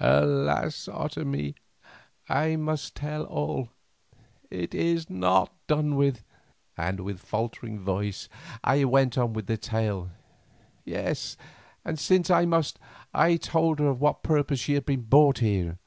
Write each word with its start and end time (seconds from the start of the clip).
"Alas! 0.00 0.88
Otomie, 0.92 1.54
I 2.28 2.56
must 2.56 2.96
tell 2.96 3.22
all—it 3.26 4.74
is 4.74 5.08
not 5.08 5.52
done 5.68 5.94
with," 5.94 6.24
and 6.76 6.98
with 6.98 7.20
faltering 7.20 7.78
voice 7.78 8.28
I 8.64 8.82
went 8.82 9.16
on 9.16 9.34
with 9.34 9.46
the 9.46 9.56
tale, 9.56 10.10
yes, 10.84 11.36
and 11.84 11.96
since 11.96 12.28
I 12.28 12.44
must, 12.44 12.80
I 13.14 13.36
told 13.36 13.78
her 13.78 13.92
for 13.94 13.94
what 13.94 14.24
purpose 14.24 14.58
she 14.58 14.74
had 14.74 14.84
been 14.84 15.02
brought 15.02 15.38
here. 15.38 15.78